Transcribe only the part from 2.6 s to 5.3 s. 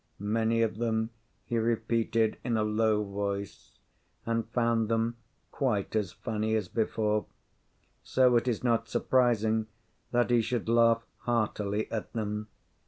low voice, and found them